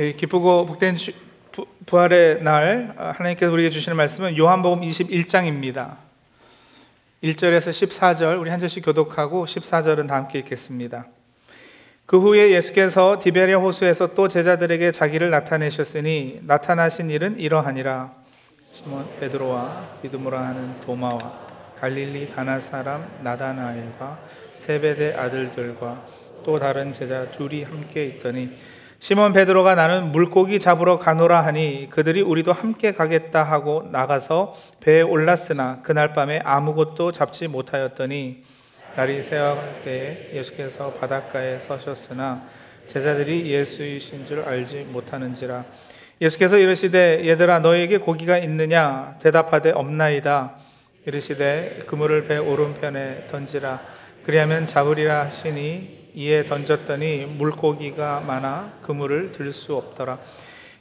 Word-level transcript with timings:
예, 0.00 0.12
기쁘고 0.12 0.64
복된 0.64 0.96
부활의 1.84 2.42
날 2.42 2.94
아, 2.96 3.10
하나님께서 3.10 3.52
우리에게 3.52 3.68
주시는 3.68 3.98
말씀은 3.98 4.34
요한복음 4.38 4.80
21장입니다. 4.80 5.96
1절에서 7.22 7.68
14절 7.68 8.40
우리 8.40 8.48
한 8.48 8.58
절씩 8.60 8.82
교독하고 8.82 9.44
14절은 9.44 10.08
다 10.08 10.14
함께 10.14 10.38
읽겠습니다. 10.38 11.06
그 12.06 12.18
후에 12.18 12.50
예수께서 12.52 13.18
디베리아 13.20 13.58
호수에서 13.58 14.14
또 14.14 14.26
제자들에게 14.26 14.90
자기를 14.90 15.28
나타내셨으니 15.28 16.40
나타나신 16.44 17.10
일은 17.10 17.38
이러하니라 17.38 18.10
시몬 18.72 19.06
베드로와 19.20 19.98
디두모라 20.00 20.40
하는 20.40 20.80
도마와 20.80 21.18
갈릴리 21.78 22.30
가나 22.30 22.58
사람 22.58 23.06
나다나엘과 23.22 24.18
세베대 24.54 25.12
아들들과 25.12 26.06
또 26.42 26.58
다른 26.58 26.90
제자 26.94 27.30
둘이 27.32 27.64
함께 27.64 28.06
있더니 28.06 28.48
시몬 29.02 29.32
베드로가 29.32 29.76
나는 29.76 30.12
물고기 30.12 30.60
잡으러 30.60 30.98
가노라 30.98 31.40
하니 31.40 31.88
그들이 31.88 32.20
우리도 32.20 32.52
함께 32.52 32.92
가겠다 32.92 33.42
하고 33.42 33.88
나가서 33.90 34.54
배에 34.80 35.00
올랐으나 35.00 35.80
그날 35.82 36.12
밤에 36.12 36.40
아무것도 36.44 37.12
잡지 37.12 37.48
못하였더니 37.48 38.42
날이 38.96 39.22
새어갈 39.22 39.80
때에 39.82 40.32
예수께서 40.34 40.92
바닷가에 40.92 41.58
서셨으나 41.58 42.42
제자들이 42.88 43.50
예수이신 43.50 44.26
줄 44.26 44.42
알지 44.42 44.88
못하는지라. 44.90 45.64
예수께서 46.20 46.58
이르시되 46.58 47.26
얘들아 47.26 47.60
너에게 47.60 47.96
고기가 47.96 48.36
있느냐? 48.36 49.16
대답하되 49.22 49.70
없나이다. 49.70 50.58
이르시되 51.06 51.78
그물을 51.86 52.24
배 52.24 52.36
오른편에 52.36 53.28
던지라. 53.30 53.80
그리하면 54.26 54.66
잡으리라 54.66 55.24
하시니 55.24 55.99
이에 56.14 56.44
던졌더니 56.44 57.26
물고기가 57.38 58.20
많아 58.20 58.78
그물을 58.82 59.32
들 59.32 59.52
수 59.52 59.74
없더라 59.76 60.18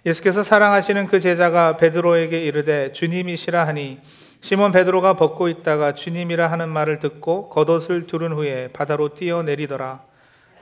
예수께서 0.05 0.43
사랑하시는 0.43 1.07
그 1.07 1.19
제자가 1.19 1.77
베드로에게 1.77 2.41
이르되 2.41 2.93
주님이시라 2.93 3.67
하니 3.67 3.99
시몬 4.41 4.71
베드로가 4.71 5.15
벗고 5.15 5.49
있다가 5.49 5.93
주님이라 5.93 6.49
하는 6.49 6.69
말을 6.69 6.99
듣고 6.99 7.49
겉옷을 7.49 8.07
두른 8.07 8.31
후에 8.31 8.69
바다로 8.71 9.13
뛰어내리더라 9.13 10.01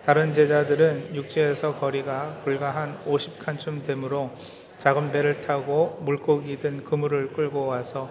다른 0.05 0.31
제자들은 0.33 1.15
육지에서 1.15 1.75
거리가 1.75 2.41
불과 2.43 2.71
한 2.71 2.97
50칸쯤 3.05 3.85
되므로 3.85 4.31
작은 4.79 5.11
배를 5.11 5.41
타고 5.41 5.99
물고기 6.03 6.59
든 6.59 6.83
그물을 6.83 7.33
끌고 7.33 7.65
와서 7.65 8.09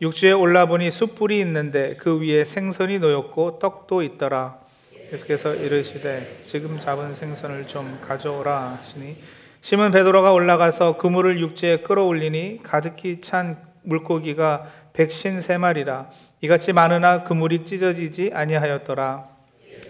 육지에 0.00 0.32
올라보니 0.32 0.90
숯불이 0.90 1.38
있는데 1.40 1.96
그 1.96 2.20
위에 2.20 2.44
생선이 2.44 2.98
놓였고 2.98 3.58
떡도 3.58 4.02
있더라. 4.02 4.63
예수께서 5.12 5.54
이르시되 5.54 6.44
지금 6.46 6.78
잡은 6.78 7.12
생선을 7.12 7.66
좀 7.66 7.98
가져오라 8.00 8.78
하시니 8.78 9.16
시몬 9.60 9.90
베드로가 9.90 10.32
올라가서 10.32 10.96
그물을 10.96 11.38
육지에 11.40 11.78
끌어올리니 11.78 12.60
가득히 12.62 13.20
찬 13.20 13.56
물고기가 13.82 14.70
백신 14.92 15.40
세 15.40 15.58
마리라 15.58 16.10
이같이 16.40 16.72
많으나 16.72 17.24
그물이 17.24 17.64
찢어지지 17.64 18.30
아니하였더라. 18.34 19.28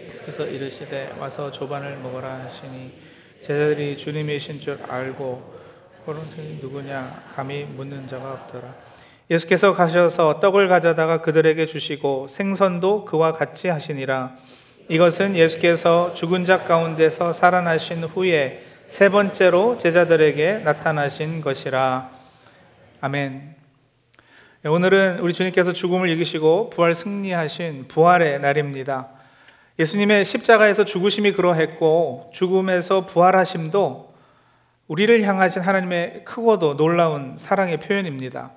예수께서 0.09 0.45
이르시되 0.45 1.15
와서 1.19 1.51
조반을 1.51 1.97
먹어라 1.97 2.45
하시니 2.45 2.93
제자들이 3.41 3.97
주님이신 3.97 4.61
줄 4.61 4.79
알고 4.87 5.53
호론이 6.07 6.59
누구냐 6.61 7.31
감히 7.35 7.63
묻는 7.63 8.07
자가 8.07 8.31
없더라. 8.31 8.73
예수께서 9.29 9.73
가셔서 9.73 10.39
떡을 10.39 10.67
가져다가 10.67 11.21
그들에게 11.21 11.65
주시고 11.65 12.27
생선도 12.27 13.05
그와 13.05 13.33
같이 13.33 13.67
하시니라. 13.67 14.35
이것은 14.87 15.35
예수께서 15.35 16.13
죽은 16.13 16.45
자 16.45 16.63
가운데서 16.63 17.33
살아나신 17.33 18.03
후에 18.03 18.63
세 18.85 19.09
번째로 19.09 19.77
제자들에게 19.77 20.59
나타나신 20.59 21.41
것이라. 21.41 22.11
아멘. 23.01 23.55
네, 24.61 24.69
오늘은 24.69 25.21
우리 25.21 25.33
주님께서 25.33 25.73
죽음을 25.73 26.07
이기시고 26.09 26.69
부활 26.69 26.93
승리하신 26.93 27.87
부활의 27.87 28.39
날입니다. 28.41 29.09
예수님의 29.79 30.23
십자가에서 30.23 30.85
죽으심이 30.85 31.31
그러했고 31.31 32.29
죽음에서 32.31 33.07
부활하심도 33.07 34.13
우리를 34.87 35.23
향하신 35.23 35.63
하나님의 35.63 36.25
크고도 36.25 36.77
놀라운 36.77 37.37
사랑의 37.39 37.77
표현입니다. 37.77 38.51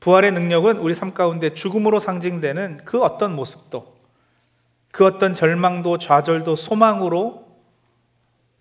부활의 0.00 0.32
능력은 0.32 0.78
우리 0.78 0.94
삶 0.94 1.12
가운데 1.12 1.52
죽음으로 1.52 1.98
상징되는 1.98 2.80
그 2.86 3.02
어떤 3.02 3.36
모습도 3.36 3.97
그 4.90 5.04
어떤 5.04 5.34
절망도 5.34 5.98
좌절도 5.98 6.56
소망으로 6.56 7.46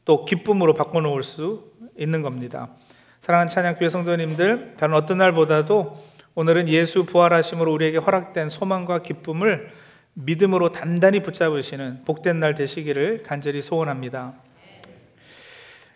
또 0.06 0.26
기쁨으로 0.26 0.74
바꿔놓을 0.74 1.24
수 1.24 1.72
있는 1.98 2.22
겁니다. 2.22 2.70
사랑하는 3.22 3.50
찬양교회 3.50 3.90
성도님들, 3.90 4.76
다른 4.78 4.96
어떤 4.96 5.18
날보다도 5.18 5.98
오늘은 6.36 6.70
예수 6.70 7.06
부활하심으로 7.06 7.74
우리에게 7.74 7.98
허락된 7.98 8.50
소망과 8.50 9.00
기쁨을 9.00 9.72
믿음으로 10.14 10.72
단단히 10.72 11.20
붙잡으시는 11.20 12.04
복된 12.06 12.40
날 12.40 12.54
되시기를 12.56 13.24
간절히 13.24 13.62
소원합니다. 13.62 14.34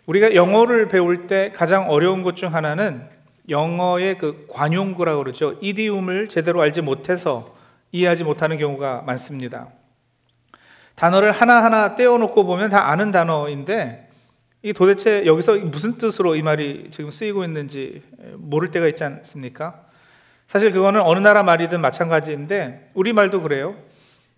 우리가 0.06 0.34
영어를 0.34 0.88
배울 0.88 1.26
때 1.26 1.52
가장 1.54 1.88
어려운 1.88 2.22
것 2.22 2.34
중 2.34 2.52
하나는 2.54 3.08
영어의 3.48 4.18
그 4.18 4.46
관용구라고 4.50 5.22
그러죠. 5.22 5.58
이디움을 5.60 6.28
제대로 6.28 6.60
알지 6.60 6.82
못해서 6.82 7.56
이해하지 7.92 8.24
못하는 8.24 8.58
경우가 8.58 9.02
많습니다. 9.02 9.68
단어를 10.94 11.32
하나하나 11.32 11.94
떼어놓고 11.94 12.44
보면 12.44 12.70
다 12.70 12.90
아는 12.90 13.10
단어인데 13.10 14.08
이 14.62 14.72
도대체 14.72 15.26
여기서 15.26 15.56
무슨 15.58 15.98
뜻으로 15.98 16.36
이 16.36 16.42
말이 16.42 16.88
지금 16.90 17.10
쓰이고 17.10 17.44
있는지 17.44 18.02
모를 18.36 18.70
때가 18.70 18.86
있지 18.88 19.02
않습니까? 19.02 19.84
사실 20.48 20.72
그거는 20.72 21.00
어느 21.00 21.18
나라 21.18 21.42
말이든 21.42 21.80
마찬가지인데 21.80 22.90
우리 22.94 23.12
말도 23.12 23.42
그래요. 23.42 23.74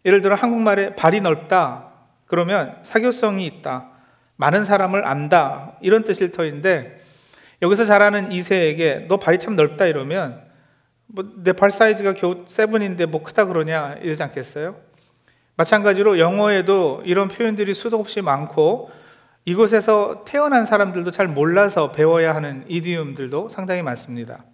예를 0.05 0.21
들어 0.23 0.35
한국말에 0.35 0.95
발이 0.95 1.21
넓다 1.21 1.91
그러면 2.27 2.77
사교성이 2.83 3.47
있다. 3.47 3.91
많은 4.37 4.65
사람을 4.65 5.07
안다 5.07 5.77
이런 5.83 6.05
뜻일 6.05 6.33
터인데 6.33 6.99
여기서 7.63 7.85
자라는 7.85 8.33
이세에게 8.33 9.07
너 9.09 9.19
발이 9.19 9.39
참 9.39 9.57
넓다 9.57 9.87
이러면 9.87 10.43
뭐 11.07 11.25
내 11.45 11.53
발 11.53 11.71
사이즈가 11.71 12.15
겨우 12.15 12.45
세븐인데 12.49 13.07
뭐 13.07 13.23
크다 13.23 13.45
그러냐 13.47 13.97
이러지 14.01 14.23
않겠어요? 14.23 14.77
마찬가지로 15.57 16.19
영어에도 16.19 17.03
이런 17.05 17.29
표현들이 17.29 17.75
수도 17.75 17.99
없이 17.99 18.21
많고 18.23 18.91
이곳에서 19.45 20.25
태어난 20.25 20.65
사람들도 20.65 21.11
잘 21.11 21.29
몰라서 21.29 21.93
배워야 21.93 22.35
하는 22.35 22.65
이디움들도 22.69 23.51
상당히 23.51 23.83
많습니다. 23.83 24.45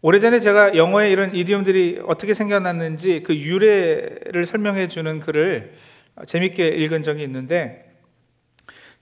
오래전에 0.00 0.40
제가 0.40 0.76
영어에 0.76 1.10
이런 1.10 1.34
이디움들이 1.34 2.02
어떻게 2.06 2.34
생겨났는지 2.34 3.22
그 3.24 3.34
유래를 3.34 4.46
설명해 4.46 4.88
주는 4.88 5.18
글을 5.18 5.74
재밌게 6.26 6.68
읽은 6.68 7.02
적이 7.02 7.22
있는데 7.24 7.84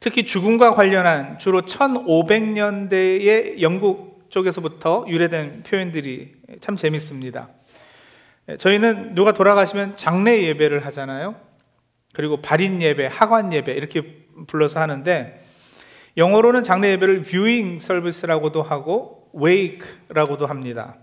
특히 0.00 0.24
죽음과 0.24 0.74
관련한 0.74 1.38
주로 1.38 1.62
1500년대의 1.62 3.60
영국 3.60 4.26
쪽에서부터 4.30 5.06
유래된 5.08 5.62
표현들이 5.64 6.32
참 6.60 6.76
재밌습니다. 6.76 7.48
저희는 8.58 9.14
누가 9.14 9.32
돌아가시면 9.32 9.96
장례 9.96 10.42
예배를 10.42 10.84
하잖아요. 10.86 11.34
그리고 12.12 12.40
발인 12.40 12.80
예배, 12.80 13.06
하관 13.06 13.52
예배 13.52 13.72
이렇게 13.72 14.24
불러서 14.46 14.80
하는데 14.80 15.44
영어로는 16.16 16.62
장례 16.62 16.90
예배를 16.92 17.22
viewing 17.22 17.82
service라고도 17.82 18.62
하고 18.62 19.30
wake라고도 19.34 20.46
합니다. 20.46 20.96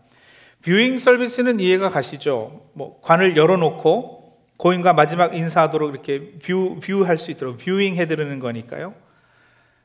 viewing 0.63 0.99
service는 0.99 1.59
이해가 1.59 1.89
가시죠? 1.89 2.69
뭐 2.73 2.99
관을 3.01 3.35
열어놓고 3.35 4.23
고인과 4.57 4.93
마지막 4.93 5.35
인사하도록 5.35 5.91
이렇게 5.91 6.31
view, 6.39 6.79
view할 6.79 7.17
수 7.17 7.31
있도록 7.31 7.57
viewing 7.57 7.95
해드리는 7.95 8.39
거니까요. 8.39 8.95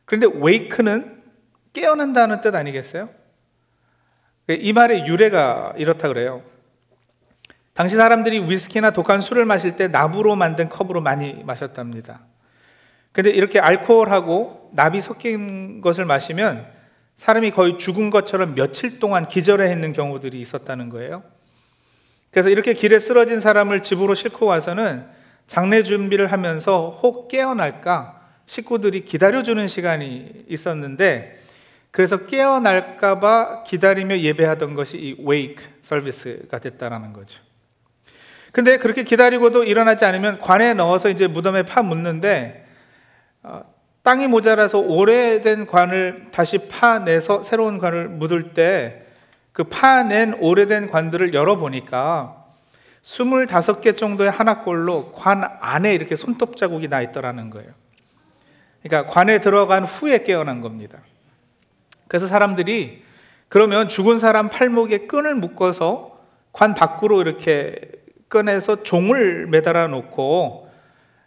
그런데 0.05 0.27
wake는 0.27 1.21
깨어난다는 1.73 2.41
뜻 2.41 2.55
아니겠어요? 2.55 3.11
이 4.49 4.73
말의 4.73 5.07
유래가 5.07 5.75
이렇다 5.77 6.09
그래요. 6.09 6.43
당시 7.79 7.95
사람들이 7.95 8.41
위스키나 8.51 8.91
독한 8.91 9.21
술을 9.21 9.45
마실 9.45 9.77
때 9.77 9.87
나무로 9.87 10.35
만든 10.35 10.69
컵으로 10.69 11.01
많이 11.01 11.45
마셨답니다. 11.45 12.23
근데 13.13 13.31
이렇게 13.31 13.61
알코올하고 13.61 14.71
납이 14.73 15.01
섞인 15.01 15.81
것을 15.81 16.05
마시면 16.05 16.67
사람이 17.19 17.53
거의 17.53 17.79
죽은 17.79 18.11
것처럼 18.11 18.57
며칠 18.57 18.99
동안 18.99 19.29
기절해 19.29 19.71
있는 19.71 19.93
경우들이 19.93 20.41
있었다는 20.41 20.89
거예요. 20.89 21.23
그래서 22.33 22.51
이렇게 22.51 22.73
길에 22.73 22.99
쓰러진 22.99 23.39
사람을 23.39 23.85
집으로 23.85 24.17
싣고 24.17 24.47
와서는 24.47 25.07
장례 25.47 25.85
준비를 25.85 26.33
하면서 26.33 26.91
혹 27.01 27.29
깨어날까 27.29 28.21
식구들이 28.47 29.05
기다려주는 29.05 29.69
시간이 29.69 30.33
있었는데 30.49 31.39
그래서 31.93 32.27
깨어날까봐 32.27 33.63
기다리며 33.63 34.19
예배하던 34.19 34.75
것이 34.75 34.99
이 34.99 35.25
wake 35.25 35.65
서비스가 35.83 36.59
됐다라는 36.59 37.13
거죠. 37.13 37.47
근데 38.53 38.79
그렇게 38.79 39.03
기다리고도 39.03 39.65
일어나지 39.65 40.05
않으면 40.05 40.41
관에 40.41 40.75
넣어서 40.75 41.11
이제 41.11 41.27
무덤에 41.27 41.63
파 41.63 41.83
묻는데 41.83 42.67
어, 43.43 43.63
땅이 44.03 44.27
모자라서 44.27 44.79
오래된 44.79 45.67
관을 45.67 46.29
다시 46.33 46.69
파내서 46.69 47.43
새로운 47.43 47.79
관을 47.79 48.09
묻을 48.09 48.55
때 48.55 49.09
그 49.59 49.65
파낸 49.65 50.35
오래된 50.35 50.89
관들을 50.89 51.35
열어보니까 51.35 52.45
25개 53.03 53.97
정도의 53.97 54.31
하나꼴로 54.31 55.11
관 55.11 55.43
안에 55.43 55.93
이렇게 55.95 56.15
손톱 56.15 56.57
자국이 56.57 56.87
나 56.87 57.03
있더라는 57.03 57.51
거예요. 57.51 57.69
그러니까 58.85 59.13
관에 59.13 59.41
들어간 59.41 59.83
후에 59.83 60.23
깨어난 60.23 60.61
겁니다. 60.61 61.01
그래서 62.07 62.29
사람들이 62.29 63.03
그러면 63.49 63.89
죽은 63.89 64.21
사람 64.21 64.49
팔목에 64.49 65.09
끈을 65.09 65.35
묶어서 65.35 66.21
관 66.53 66.75
밖으로 66.75 67.21
이렇게 67.21 67.81
꺼내서 68.29 68.83
종을 68.83 69.47
매달아 69.47 69.89
놓고 69.89 70.69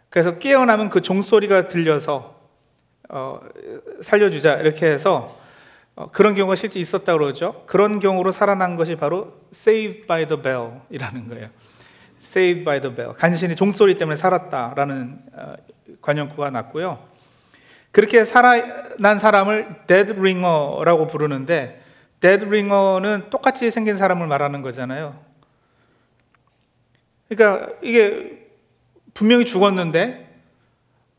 그래서 0.08 0.38
깨어나면 0.38 0.88
그 0.90 1.00
종소리가 1.00 1.68
들려서 1.68 2.40
어, 3.08 3.40
살려주자 4.00 4.54
이렇게 4.56 4.86
해서 4.86 5.38
어, 5.94 6.10
그런 6.10 6.34
경우가 6.34 6.54
실제 6.54 6.80
있었다고 6.80 7.18
그러죠. 7.18 7.64
그런 7.66 7.98
경우로 7.98 8.30
살아난 8.30 8.76
것이 8.76 8.96
바로 8.96 9.34
Saved 9.52 10.06
by 10.06 10.26
the 10.26 10.40
Bell이라는 10.42 11.28
거예요. 11.28 11.48
Saved 12.22 12.64
by 12.64 12.80
the 12.80 12.94
Bell. 12.94 13.14
간신히 13.14 13.56
종소리 13.56 13.98
때문에 13.98 14.16
살았다라는 14.16 15.18
어, 15.34 15.54
관용구가 16.00 16.50
났고요. 16.50 16.98
그렇게 17.90 18.24
살아난 18.24 19.18
사람을 19.18 19.86
Dead 19.86 20.12
Ringer라고 20.12 21.06
부르는데 21.08 21.82
Dead 22.20 22.46
Ringer는 22.46 23.28
똑같이 23.28 23.70
생긴 23.70 23.96
사람을 23.96 24.26
말하는 24.26 24.62
거잖아요. 24.62 25.31
그러니까 27.34 27.72
이게 27.82 28.46
분명히 29.14 29.44
죽었는데 29.44 30.28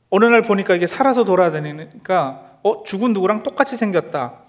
어느 0.09 0.25
날 0.25 0.43
보니까 0.43 0.75
이게 0.75 0.85
살아서 0.85 1.23
돌아다니니까 1.23 2.59
어 2.63 2.83
죽은 2.83 3.13
누구랑 3.13 3.43
똑같이 3.43 3.75
생겼다. 3.75 4.39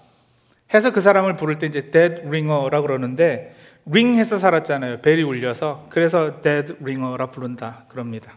해서 0.73 0.91
그 0.91 1.01
사람을 1.01 1.35
부를 1.35 1.57
때 1.57 1.67
이제 1.67 1.89
dead 1.89 2.21
ringer라고 2.27 2.87
그러는데 2.87 3.55
ring해서 3.85 4.37
살았잖아요. 4.37 5.01
벨이 5.01 5.23
울려서 5.23 5.87
그래서 5.89 6.41
dead 6.41 6.75
ringer라 6.81 7.27
부른다 7.27 7.85
그럽니다. 7.87 8.33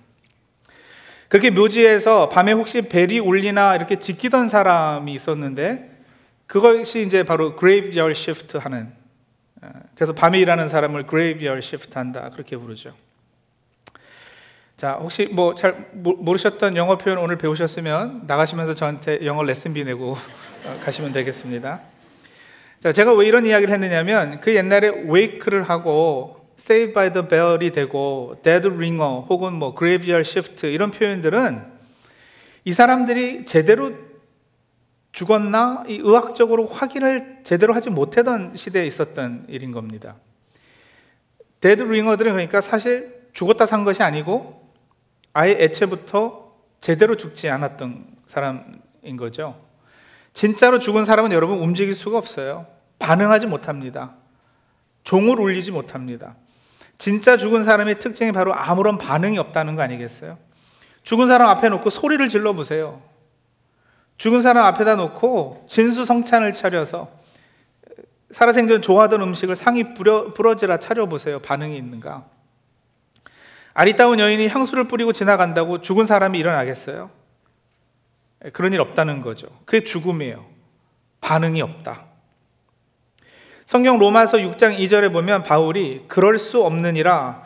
그렇게 1.28 1.50
묘지에서 1.50 2.30
밤에 2.30 2.52
혹시 2.52 2.82
벨이 2.82 3.18
울리나 3.18 3.76
이렇게 3.76 3.98
지키던 3.98 4.48
사람이 4.48 5.12
있었는데 5.12 5.98
그것이 6.46 7.02
이제 7.02 7.22
바로 7.22 7.58
graveyard 7.58 8.18
shift 8.18 8.56
하는 8.56 8.90
어, 9.60 9.68
그래서 9.94 10.14
밤에 10.14 10.38
일하는 10.38 10.68
사람을 10.68 11.06
graveyard 11.06 11.66
shift 11.66 11.92
한다 11.94 12.30
그렇게 12.32 12.56
부르죠. 12.56 12.94
자, 14.78 14.92
혹시 14.92 15.26
뭐 15.32 15.56
잘 15.56 15.88
모르셨던 15.92 16.76
영어 16.76 16.96
표현 16.98 17.18
오늘 17.18 17.34
배우셨으면 17.36 18.28
나가시면서 18.28 18.76
저한테 18.76 19.26
영어 19.26 19.42
레슨비 19.42 19.82
내고 19.82 20.16
어, 20.64 20.78
가시면 20.80 21.10
되겠습니다. 21.10 21.80
자, 22.80 22.92
제가 22.92 23.12
왜 23.14 23.26
이런 23.26 23.44
이야기를 23.44 23.74
했느냐면 23.74 24.40
그 24.40 24.54
옛날에 24.54 24.88
wake를 24.88 25.64
하고 25.64 26.54
Saved 26.60 26.94
by 26.94 27.12
the 27.12 27.26
Bell이 27.26 27.72
되고 27.72 28.36
Dead 28.44 28.68
Ringer 28.68 29.26
혹은 29.28 29.54
뭐 29.54 29.74
Graveyard 29.76 30.20
Shift 30.20 30.68
이런 30.68 30.92
표현들은 30.92 31.60
이 32.64 32.72
사람들이 32.72 33.46
제대로 33.46 33.90
죽었나 35.10 35.86
이 35.88 35.94
의학적으로 36.00 36.68
확인을 36.68 37.40
제대로 37.42 37.74
하지 37.74 37.90
못하던 37.90 38.52
시대에 38.54 38.86
있었던 38.86 39.46
일인 39.48 39.72
겁니다. 39.72 40.14
dead 41.60 41.82
ringer들은 41.82 42.30
그러니까 42.30 42.60
사실 42.60 43.18
죽었다 43.32 43.66
산 43.66 43.82
것이 43.82 44.04
아니고 44.04 44.67
아예 45.32 45.56
애초부터 45.58 46.52
제대로 46.80 47.16
죽지 47.16 47.48
않았던 47.48 48.06
사람인 48.26 49.16
거죠. 49.18 49.60
진짜로 50.32 50.78
죽은 50.78 51.04
사람은 51.04 51.32
여러분 51.32 51.58
움직일 51.58 51.94
수가 51.94 52.18
없어요. 52.18 52.66
반응하지 52.98 53.46
못합니다. 53.46 54.14
종을 55.04 55.40
울리지 55.40 55.72
못합니다. 55.72 56.36
진짜 56.98 57.36
죽은 57.36 57.62
사람의 57.62 57.98
특징이 57.98 58.32
바로 58.32 58.54
아무런 58.54 58.98
반응이 58.98 59.38
없다는 59.38 59.76
거 59.76 59.82
아니겠어요? 59.82 60.38
죽은 61.04 61.28
사람 61.28 61.48
앞에 61.48 61.68
놓고 61.68 61.90
소리를 61.90 62.28
질러 62.28 62.52
보세요. 62.52 63.02
죽은 64.18 64.42
사람 64.42 64.64
앞에다 64.64 64.96
놓고 64.96 65.66
진수성찬을 65.68 66.52
차려서 66.52 67.08
살아생전 68.32 68.82
좋아하던 68.82 69.22
음식을 69.22 69.56
상이 69.56 69.94
부러, 69.94 70.34
부러지라 70.34 70.78
차려보세요. 70.78 71.38
반응이 71.38 71.76
있는가? 71.76 72.26
아리따운 73.78 74.18
여인이 74.18 74.48
향수를 74.48 74.88
뿌리고 74.88 75.12
지나간다고 75.12 75.82
죽은 75.82 76.04
사람이 76.04 76.36
일어나겠어요? 76.36 77.10
그런 78.52 78.72
일 78.72 78.80
없다는 78.80 79.22
거죠. 79.22 79.46
그게 79.66 79.84
죽음이에요. 79.84 80.44
반응이 81.20 81.62
없다. 81.62 82.06
성경 83.66 84.00
로마서 84.00 84.38
6장 84.38 84.76
2절에 84.78 85.12
보면 85.12 85.44
바울이 85.44 86.06
그럴 86.08 86.40
수 86.40 86.64
없느니라 86.64 87.44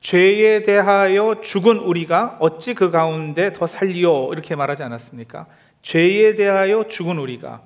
죄에 0.00 0.62
대하여 0.62 1.42
죽은 1.42 1.76
우리가 1.76 2.38
어찌 2.40 2.72
그 2.72 2.90
가운데 2.90 3.52
더 3.52 3.66
살리오 3.66 4.32
이렇게 4.32 4.56
말하지 4.56 4.84
않았습니까? 4.84 5.44
죄에 5.82 6.34
대하여 6.34 6.88
죽은 6.88 7.18
우리가 7.18 7.60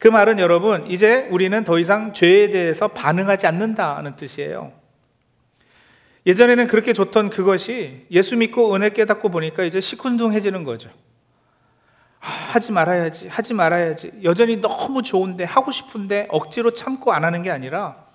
그 0.00 0.08
말은 0.08 0.40
여러분 0.40 0.90
이제 0.90 1.28
우리는 1.30 1.62
더 1.62 1.78
이상 1.78 2.14
죄에 2.14 2.50
대해서 2.50 2.88
반응하지 2.88 3.46
않는다는 3.46 4.16
뜻이에요. 4.16 4.79
예전에는 6.26 6.66
그렇게 6.66 6.92
좋던 6.92 7.30
그것이 7.30 8.06
예수 8.10 8.36
믿고 8.36 8.74
은혜 8.74 8.90
깨닫고 8.90 9.30
보니까 9.30 9.64
이제 9.64 9.80
시큰둥해지는 9.80 10.64
거죠. 10.64 10.90
아, 12.20 12.28
하지 12.28 12.72
말아야지, 12.72 13.28
하지 13.28 13.54
말아야지. 13.54 14.12
여전히 14.22 14.60
너무 14.60 15.02
좋은데, 15.02 15.44
하고 15.44 15.72
싶은데, 15.72 16.26
억지로 16.28 16.72
참고 16.72 17.12
안 17.12 17.24
하는 17.24 17.42
게 17.42 17.50
아니라, 17.50 18.10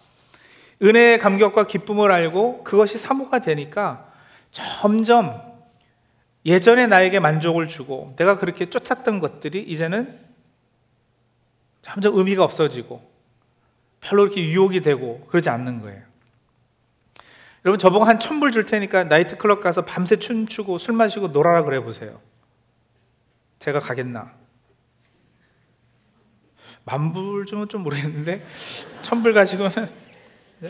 은혜의 0.81 1.19
감격과 1.19 1.67
기쁨을 1.67 2.11
알고 2.11 2.63
그것이 2.63 2.97
사모가 2.97 3.39
되니까 3.39 4.11
점점 4.51 5.41
예전에 6.45 6.87
나에게 6.87 7.19
만족을 7.19 7.67
주고 7.67 8.13
내가 8.17 8.37
그렇게 8.37 8.69
쫓았던 8.69 9.19
것들이 9.19 9.61
이제는 9.61 10.19
점점 11.81 12.17
의미가 12.17 12.43
없어지고 12.43 13.01
별로 14.01 14.23
그렇게 14.23 14.43
유혹이 14.43 14.81
되고 14.81 15.25
그러지 15.27 15.49
않는 15.49 15.81
거예요. 15.81 16.01
여러분 17.65 17.79
저보고 17.79 18.05
한 18.05 18.19
천불 18.19 18.51
줄 18.51 18.65
테니까 18.65 19.05
나이트클럽 19.05 19.61
가서 19.61 19.83
밤새 19.83 20.17
춤추고 20.17 20.77
술 20.77 20.93
마시고 20.93 21.29
놀아라 21.29 21.63
그래 21.63 21.79
보세요. 21.79 22.21
제가 23.57 23.79
가겠나? 23.79 24.31
만불 26.83 27.47
주면 27.47 27.67
좀 27.67 27.81
모르겠는데 27.81 28.45
천불 29.01 29.33
가시고는 29.33 29.71
네? 30.59 30.69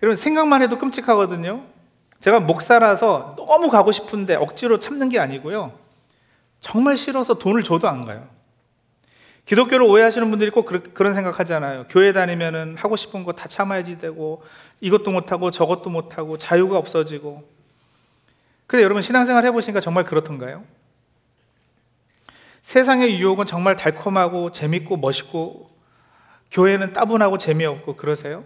여러분 0.00 0.16
생각만 0.16 0.62
해도 0.62 0.78
끔찍하거든요. 0.78 1.64
제가 2.20 2.38
목사라서 2.38 3.34
너무 3.36 3.68
가고 3.68 3.90
싶은데 3.90 4.36
억지로 4.36 4.78
참는 4.78 5.08
게 5.08 5.18
아니고요. 5.18 5.76
정말 6.60 6.96
싫어서 6.96 7.34
돈을 7.34 7.64
줘도 7.64 7.88
안 7.88 8.04
가요. 8.04 8.28
기독교를 9.44 9.84
오해하시는 9.86 10.30
분들이 10.30 10.50
꼭 10.50 10.64
그런 10.94 11.14
생각하잖아요. 11.14 11.86
교회 11.90 12.12
다니면은 12.12 12.76
하고 12.76 12.96
싶은 12.96 13.24
거 13.24 13.32
다 13.32 13.46
참아야지 13.48 13.98
되고 13.98 14.42
이것도 14.80 15.10
못하고 15.10 15.50
저것도 15.50 15.90
못하고 15.90 16.38
자유가 16.38 16.78
없어지고. 16.78 17.46
근데 18.66 18.82
여러분 18.82 19.02
신앙생활 19.02 19.44
해보시니까 19.44 19.80
정말 19.80 20.04
그렇던가요? 20.04 20.64
세상의 22.62 23.20
유혹은 23.20 23.44
정말 23.44 23.76
달콤하고 23.76 24.52
재밌고 24.52 24.96
멋있고 24.96 25.70
교회는 26.50 26.94
따분하고 26.94 27.36
재미없고 27.36 27.96
그러세요? 27.96 28.44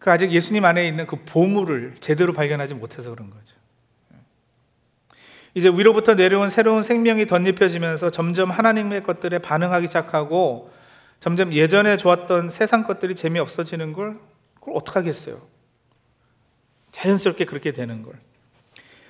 그 0.00 0.10
아직 0.10 0.32
예수님 0.32 0.64
안에 0.64 0.88
있는 0.88 1.06
그 1.06 1.16
보물을 1.24 1.98
제대로 2.00 2.32
발견하지 2.32 2.74
못해서 2.74 3.10
그런 3.10 3.30
거죠. 3.30 3.54
이제 5.54 5.68
위로부터 5.68 6.14
내려온 6.14 6.48
새로운 6.48 6.82
생명이 6.82 7.26
덧입혀지면서 7.26 8.10
점점 8.10 8.50
하나님의 8.50 9.02
것들에 9.02 9.38
반응하기 9.38 9.86
시작하고 9.86 10.72
점점 11.20 11.52
예전에 11.52 11.96
좋았던 11.96 12.50
세상 12.50 12.84
것들이 12.84 13.14
재미없어지는 13.14 13.92
걸 13.92 14.18
그걸 14.54 14.74
어떡하겠어요? 14.76 15.40
자연스럽게 16.92 17.44
그렇게 17.44 17.72
되는 17.72 18.02
걸. 18.02 18.14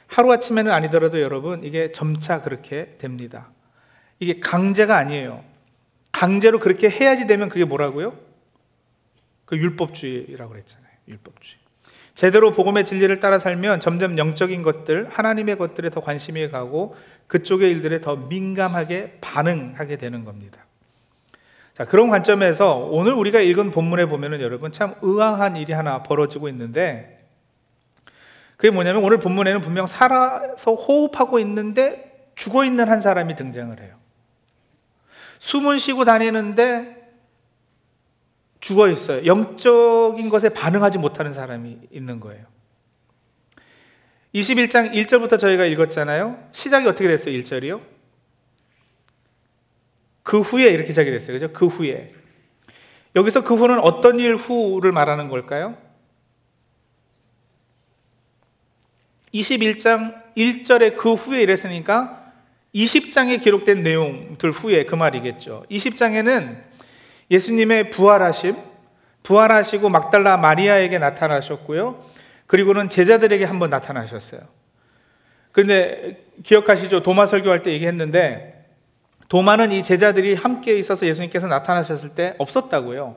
하루아침에는 0.09 0.71
아니더라도 0.71 1.21
여러분, 1.21 1.65
이게 1.65 1.91
점차 1.91 2.43
그렇게 2.43 2.97
됩니다. 2.99 3.51
이게 4.19 4.41
강제가 4.41 4.97
아니에요. 4.97 5.43
강제로 6.13 6.59
그렇게 6.59 6.91
해야지 6.91 7.27
되면 7.27 7.49
그게 7.49 7.65
뭐라고요? 7.65 8.19
그 9.47 9.57
율법주의라고 9.57 10.53
그랬잖아요. 10.53 10.93
율법주의. 11.09 11.62
제대로 12.15 12.51
복음의 12.51 12.85
진리를 12.85 13.21
따라 13.21 13.39
살면 13.39 13.81
점점 13.81 14.19
영적인 14.19 14.63
것들, 14.63 15.09
하나님의 15.11 15.57
것들에 15.57 15.91
더 15.91 16.01
관심이 16.01 16.49
가고 16.51 16.95
그쪽의 17.27 17.71
일들에 17.71 18.01
더 18.01 18.17
민감하게 18.17 19.19
반응하게 19.21 19.97
되는 19.97 20.25
겁니다. 20.25 20.67
자, 21.77 21.87
그런 21.87 22.11
관점에서 22.11 22.77
오늘 22.77 23.15
우리가 23.15 23.41
읽은 23.41 23.71
본문에 23.71 24.07
보면은 24.07 24.43
여러분 24.43 24.73
참 24.73 24.95
의아한 25.01 25.57
일이 25.57 25.73
하나 25.73 26.03
벌어지고 26.03 26.49
있는데 26.51 27.27
그게 28.57 28.71
뭐냐면 28.71 29.03
오늘 29.03 29.19
본문에는 29.19 29.61
분명 29.63 29.87
살아서 29.87 30.75
호흡하고 30.75 31.39
있는데 31.41 32.31
죽어 32.35 32.65
있는 32.65 32.89
한 32.89 33.01
사람이 33.01 33.35
등장을 33.37 33.81
해요. 33.81 33.97
숨은 35.39 35.79
쉬고 35.79 36.05
다니는데 36.05 37.02
죽어 38.63 38.89
있어요. 38.89 39.27
영적인 39.27 40.29
것에 40.29 40.49
반응하지 40.49 40.99
못하는 40.99 41.33
사람이 41.33 41.79
있는 41.91 42.21
거예요. 42.21 42.47
21장 44.35 44.95
1절부터 44.95 45.39
저희가 45.39 45.65
읽었잖아요. 45.67 46.49
시작이 46.53 46.87
어떻게 46.87 47.09
됐어요? 47.09 47.37
1절이요? 47.39 47.81
그 50.23 50.41
후에 50.41 50.69
이렇게 50.69 50.93
시작이 50.93 51.11
됐어요. 51.11 51.35
그죠? 51.35 51.53
그 51.53 51.67
후에. 51.67 52.13
여기서 53.17 53.43
그 53.43 53.57
후는 53.57 53.81
어떤 53.81 54.21
일 54.21 54.37
후를 54.37 54.93
말하는 54.93 55.29
걸까요? 55.29 55.77
21장 59.35 60.23
1절에 60.37 60.97
그 60.97 61.15
후에 61.15 61.43
이랬으니까 61.43 62.33
20장에 62.75 63.43
기록된 63.43 63.83
내용들 63.83 64.53
후에 64.53 64.85
그 64.85 64.95
말이겠죠. 64.95 65.67
20장에는 65.69 66.72
예수님의 67.33 67.91
부활하심, 67.91 68.57
부활하시고 69.25 69.89
막달라 69.89 70.37
마리아에게 70.37 70.99
나타나셨고요. 70.99 72.05
그리고는 72.47 72.89
제자들에게 72.89 73.45
한번 73.47 73.71
나타나셨어요. 73.71 74.41
그런데 75.53 76.25
기억하시죠? 76.43 77.03
도마 77.03 77.27
설교할 77.27 77.63
때 77.63 77.73
얘기했는데 77.73 78.67
도마는 79.29 79.73
이 79.73 79.83
제자들이 79.83 80.35
함께 80.35 80.77
있어서 80.77 81.07
예수님께서 81.07 81.47
나타나셨을 81.47 82.11
때 82.11 82.35
없었다고요. 82.39 83.17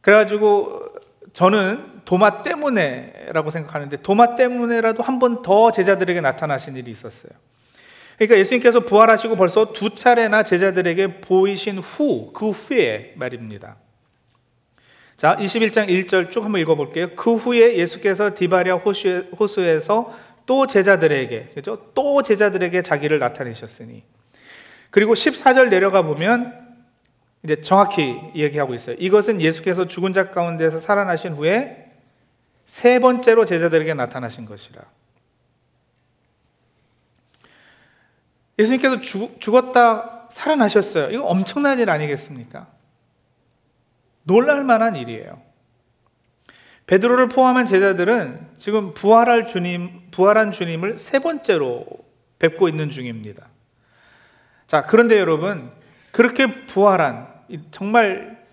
그래가지고 0.00 0.82
저는 1.32 2.02
도마 2.04 2.42
때문에라고 2.44 3.50
생각하는데 3.50 3.96
도마 4.02 4.36
때문에라도 4.36 5.02
한 5.02 5.18
번 5.18 5.42
더 5.42 5.72
제자들에게 5.72 6.20
나타나신 6.20 6.76
일이 6.76 6.92
있었어요. 6.92 7.32
그러니까 8.16 8.38
예수님께서 8.38 8.80
부활하시고 8.80 9.36
벌써 9.36 9.72
두 9.72 9.94
차례나 9.94 10.42
제자들에게 10.42 11.20
보이신 11.20 11.78
후, 11.78 12.32
그 12.32 12.50
후에 12.50 13.12
말입니다. 13.16 13.76
자, 15.16 15.36
21장 15.36 15.88
1절 15.88 16.30
쭉 16.30 16.44
한번 16.44 16.60
읽어볼게요. 16.60 17.14
그 17.14 17.36
후에 17.36 17.76
예수께서 17.76 18.34
디바리아 18.34 18.76
호수에서 18.76 20.14
또 20.46 20.66
제자들에게, 20.66 21.50
그죠? 21.54 21.90
또 21.94 22.22
제자들에게 22.22 22.82
자기를 22.82 23.18
나타내셨으니. 23.18 24.02
그리고 24.90 25.14
14절 25.14 25.68
내려가 25.68 26.02
보면 26.02 26.66
이제 27.42 27.60
정확히 27.60 28.16
얘기하고 28.34 28.74
있어요. 28.74 28.96
이것은 28.98 29.40
예수께서 29.40 29.86
죽은 29.86 30.12
자 30.12 30.30
가운데서 30.30 30.78
살아나신 30.78 31.34
후에 31.34 31.86
세 32.64 32.98
번째로 32.98 33.44
제자들에게 33.44 33.94
나타나신 33.94 34.46
것이라. 34.46 34.82
예수님께서 38.58 39.00
죽, 39.00 39.40
죽었다 39.40 40.28
살아나셨어요. 40.30 41.10
이거 41.10 41.24
엄청난 41.24 41.78
일 41.78 41.90
아니겠습니까? 41.90 42.66
놀랄 44.22 44.64
만한 44.64 44.96
일이에요. 44.96 45.40
베드로를 46.86 47.28
포함한 47.28 47.66
제자들은 47.66 48.48
지금 48.58 48.94
부활할 48.94 49.46
주님, 49.46 50.10
부활한 50.10 50.52
주님을 50.52 50.98
세 50.98 51.18
번째로 51.18 51.86
뵙고 52.38 52.68
있는 52.68 52.90
중입니다. 52.90 53.48
자, 54.66 54.82
그런데 54.82 55.18
여러분, 55.18 55.70
그렇게 56.12 56.66
부활한 56.66 57.28
정말 57.70 58.44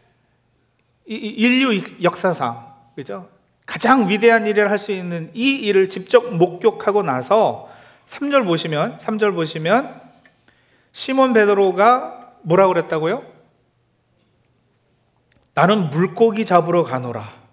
인류 1.05 1.81
역사상 2.01 2.73
그죠? 2.95 3.29
가장 3.65 4.09
위대한 4.09 4.45
일을 4.45 4.69
할 4.69 4.77
수 4.77 4.91
있는 4.91 5.31
이 5.33 5.55
일을 5.55 5.89
직접 5.89 6.33
목격하고 6.35 7.03
나서 7.03 7.69
3절 8.07 8.45
보시면 8.45 8.97
3절 8.97 9.33
보시면 9.35 10.01
시몬 10.91 11.33
베드로가 11.33 12.37
뭐라 12.43 12.67
그랬다고요? 12.67 13.25
나는 15.55 15.89
물고기 15.89 16.45
잡으러 16.45 16.83
가노라. 16.83 17.43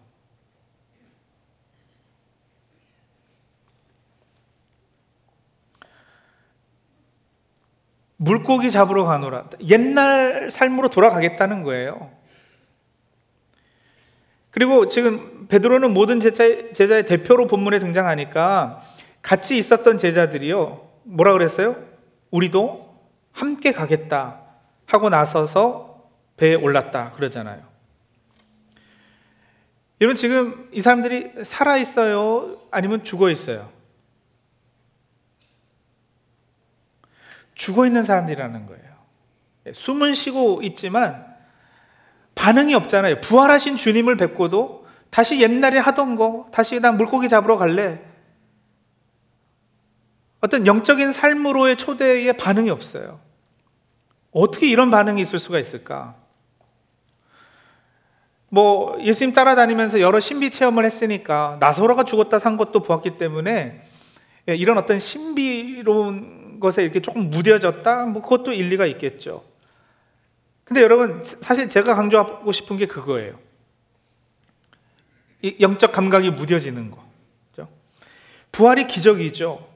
물고기 8.17 8.71
잡으러 8.71 9.05
가노라. 9.05 9.49
옛날 9.69 10.51
삶으로 10.51 10.89
돌아가겠다는 10.89 11.63
거예요. 11.63 12.11
그리고 14.51 14.89
지금 14.89 15.47
베드로는 15.49 15.95
모든 15.95 16.21
제자의, 16.21 16.73
제자의 16.75 17.07
대표로 17.07 17.47
본문에 17.47 17.79
등장하니까 17.79 18.83
같이 19.23 19.57
있었던 19.59 19.99
제자들이요. 19.99 20.89
뭐라 21.05 21.33
그랬어요? 21.33 21.77
우리도 22.31 22.99
함께 23.33 23.73
가겠다 23.73 24.41
하고 24.87 25.09
나서서 25.09 26.09
배에 26.37 26.55
올랐다 26.55 27.13
그러잖아요. 27.13 27.63
여러분 30.01 30.17
지금 30.17 30.69
이 30.73 30.81
사람들이 30.81 31.45
살아 31.45 31.77
있어요? 31.77 32.59
아니면 32.71 33.05
죽어 33.05 33.31
있어요? 33.31 33.71
죽어 37.55 37.85
있는 37.87 38.03
사람들이라는 38.03 38.67
거예요. 38.67 38.91
예, 39.67 39.73
숨은 39.75 40.15
쉬고 40.15 40.63
있지만 40.63 41.27
반응이 42.35 42.75
없잖아요. 42.75 43.21
부활하신 43.21 43.77
주님을 43.77 44.17
뵙고도 44.17 44.87
다시 45.11 45.43
옛날에 45.43 45.79
하던 45.79 46.17
거, 46.17 46.49
다시 46.53 46.81
난 46.81 46.97
물고기 46.97 47.29
잡으러 47.29 47.59
갈래. 47.59 48.01
어떤 50.41 50.67
영적인 50.67 51.13
삶으로의 51.13 51.77
초대에 51.77 52.33
반응이 52.33 52.71
없어요. 52.71 53.21
어떻게 54.33 54.69
이런 54.69 54.91
반응이 54.91 55.21
있을 55.21 55.39
수가 55.39 55.59
있을까? 55.59 56.17
뭐 58.49 58.99
예수님 59.03 59.33
따라다니면서 59.33 60.01
여러 60.01 60.19
신비 60.19 60.51
체험을 60.51 60.85
했으니까 60.85 61.59
나사로가 61.61 62.05
죽었다 62.05 62.39
산 62.39 62.57
것도 62.57 62.81
보았기 62.81 63.17
때문에 63.17 63.83
예, 64.49 64.55
이런 64.55 64.79
어떤 64.79 64.99
신비로운 64.99 66.59
것에 66.59 66.83
이렇게 66.83 67.01
조금 67.01 67.31
무뎌졌다 67.31 68.07
뭐 68.07 68.23
그것도 68.23 68.53
일리가 68.53 68.87
있겠죠. 68.87 69.45
근데 70.65 70.83
여러분 70.83 71.23
사실 71.23 71.69
제가 71.69 71.95
강조하고 71.95 72.51
싶은 72.53 72.77
게 72.77 72.87
그거예요. 72.87 73.39
영적 75.61 75.93
감각이 75.93 76.31
무뎌지는 76.31 76.91
거. 76.91 77.11
부활이 78.53 78.87
기적이죠. 78.87 79.70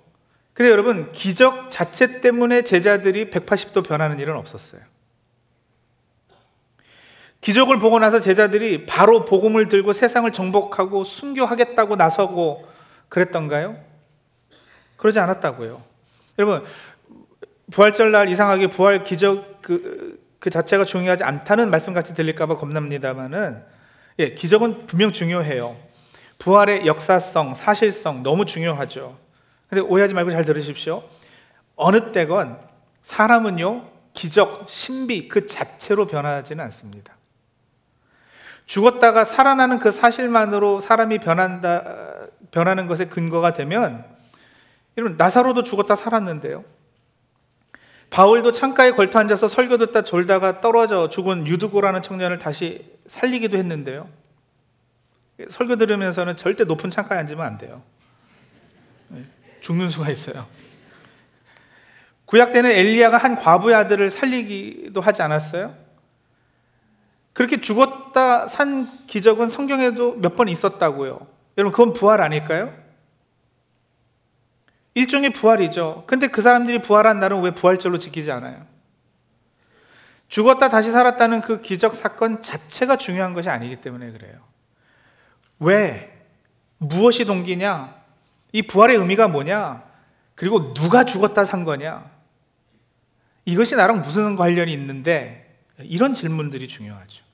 근데 0.54 0.70
여러분 0.70 1.10
기적 1.10 1.70
자체 1.70 2.20
때문에 2.20 2.62
제자들이 2.62 3.30
180도 3.30 3.84
변하는 3.84 4.20
일은 4.20 4.36
없었어요. 4.36 4.80
기적을 7.40 7.78
보고 7.78 7.98
나서 7.98 8.20
제자들이 8.20 8.86
바로 8.86 9.26
복음을 9.26 9.68
들고 9.68 9.92
세상을 9.92 10.30
정복하고 10.32 11.04
순교하겠다고 11.04 11.96
나서고 11.96 12.66
그랬던가요? 13.10 13.76
그러지 14.96 15.20
않았다고요. 15.20 15.82
여러분, 16.38 16.64
부활절 17.70 18.12
날 18.12 18.28
이상하게 18.28 18.68
부활 18.68 19.04
기적 19.04 19.60
그, 19.60 20.18
그 20.38 20.48
자체가 20.48 20.84
중요하지 20.84 21.24
않다는 21.24 21.70
말씀 21.70 21.92
같이 21.92 22.14
들릴까봐 22.14 22.56
겁납니다만은, 22.56 23.62
예, 24.20 24.34
기적은 24.34 24.86
분명 24.86 25.12
중요해요. 25.12 25.76
부활의 26.38 26.86
역사성, 26.86 27.54
사실성 27.54 28.22
너무 28.22 28.46
중요하죠. 28.46 29.23
근데 29.74 29.88
오해하지 29.88 30.14
말고 30.14 30.30
잘 30.30 30.44
들으십시오. 30.44 31.02
어느 31.74 32.12
때건 32.12 32.58
사람은요, 33.02 33.90
기적, 34.12 34.68
신비 34.68 35.26
그 35.26 35.46
자체로 35.48 36.06
변하지는 36.06 36.62
않습니다. 36.64 37.16
죽었다가 38.66 39.24
살아나는 39.24 39.80
그 39.80 39.90
사실만으로 39.90 40.80
사람이 40.80 41.18
변한다, 41.18 41.82
변하는 42.52 42.86
것에 42.86 43.06
근거가 43.06 43.52
되면, 43.52 44.04
여러분, 44.96 45.16
나사로도 45.16 45.64
죽었다 45.64 45.96
살았는데요. 45.96 46.64
바울도 48.10 48.52
창가에 48.52 48.92
걸터 48.92 49.18
앉아서 49.18 49.48
설교 49.48 49.78
듣다 49.78 50.02
졸다가 50.02 50.60
떨어져 50.60 51.08
죽은 51.08 51.48
유두고라는 51.48 52.00
청년을 52.00 52.38
다시 52.38 52.92
살리기도 53.06 53.56
했는데요. 53.56 54.08
설교 55.48 55.74
들으면서는 55.76 56.36
절대 56.36 56.62
높은 56.62 56.90
창가에 56.90 57.18
앉으면 57.18 57.44
안 57.44 57.58
돼요. 57.58 57.82
네, 59.64 59.66
죽는 59.66 59.88
수가 59.88 60.10
있어요. 60.10 60.46
구약 62.26 62.52
때는 62.52 62.70
엘리야가 62.70 63.16
한 63.16 63.36
과부의 63.36 63.74
아들을 63.74 64.10
살리기도 64.10 65.00
하지 65.00 65.22
않았어요? 65.22 65.74
그렇게 67.32 67.60
죽었다 67.60 68.46
산 68.46 69.06
기적은 69.06 69.48
성경에도 69.48 70.16
몇 70.16 70.36
번 70.36 70.48
있었다고요. 70.48 71.26
여러분, 71.56 71.72
그건 71.72 71.92
부활 71.94 72.20
아닐까요? 72.20 72.74
일종의 74.94 75.30
부활이죠. 75.30 76.04
근데 76.06 76.28
그 76.28 76.42
사람들이 76.42 76.80
부활한 76.80 77.18
날은 77.18 77.40
왜 77.42 77.50
부활절로 77.52 77.98
지키지 77.98 78.30
않아요? 78.30 78.66
죽었다 80.28 80.68
다시 80.68 80.90
살았다는 80.90 81.40
그 81.40 81.60
기적 81.60 81.94
사건 81.94 82.42
자체가 82.42 82.96
중요한 82.96 83.34
것이 83.34 83.48
아니기 83.48 83.76
때문에 83.76 84.12
그래요. 84.12 84.34
왜? 85.58 86.26
무엇이 86.78 87.24
동기냐? 87.24 88.03
이 88.54 88.62
부활의 88.62 88.96
의미가 88.96 89.26
뭐냐? 89.26 89.82
그리고 90.36 90.74
누가 90.74 91.04
죽었다 91.04 91.44
산 91.44 91.64
거냐? 91.64 92.08
이것이 93.44 93.74
나랑 93.74 94.02
무슨 94.02 94.36
관련이 94.36 94.72
있는데 94.72 95.58
이런 95.80 96.14
질문들이 96.14 96.68
중요하죠. 96.68 97.24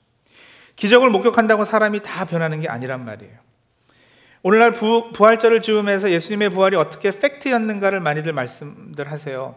기적을 0.75 1.11
목격한다고 1.11 1.63
사람이 1.63 2.01
다 2.01 2.25
변하는 2.25 2.59
게 2.59 2.67
아니란 2.67 3.05
말이에요. 3.05 3.37
오늘날 4.41 4.71
부, 4.71 5.11
부활절을 5.13 5.61
즈음해서 5.61 6.09
예수님의 6.09 6.49
부활이 6.49 6.75
어떻게 6.75 7.11
팩트였는가를 7.11 7.99
많이들 7.99 8.33
말씀들 8.33 9.11
하세요. 9.11 9.55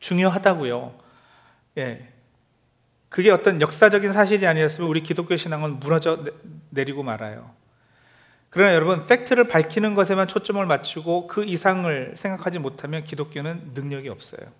중요하다고요. 0.00 0.94
예. 1.78 2.12
그게 3.08 3.30
어떤 3.30 3.62
역사적인 3.62 4.12
사실이 4.12 4.46
아니었으면 4.46 4.90
우리 4.90 5.02
기독교 5.02 5.36
신앙은 5.36 5.80
무너져 5.80 6.22
내리고 6.68 7.02
말아요. 7.02 7.50
그러나 8.50 8.74
여러분, 8.74 9.06
팩트를 9.06 9.48
밝히는 9.48 9.94
것에만 9.94 10.28
초점을 10.28 10.64
맞추고 10.64 11.26
그 11.26 11.44
이상을 11.44 12.14
생각하지 12.16 12.58
못하면 12.58 13.04
기독교는 13.04 13.72
능력이 13.74 14.08
없어요. 14.08 14.50